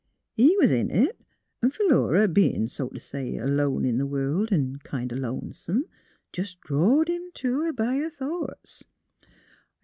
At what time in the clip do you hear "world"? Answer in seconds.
4.07-4.49